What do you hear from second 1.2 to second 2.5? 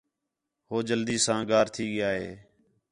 ساں گار تھی ڳیا ہے